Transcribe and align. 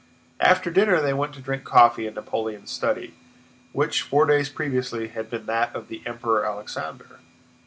After 0.39 0.71
dinner 0.71 0.99
they 0.99 1.13
went 1.13 1.31
to 1.35 1.41
drink 1.41 1.63
coffee 1.63 2.07
in 2.07 2.15
Napoleon's 2.15 2.71
study, 2.71 3.13
which 3.71 4.01
four 4.01 4.25
days 4.25 4.49
previously 4.49 5.09
had 5.09 5.29
been 5.29 5.45
that 5.45 5.75
of 5.75 5.89
the 5.89 6.01
Emperor 6.07 6.43
Alexander. 6.43 7.19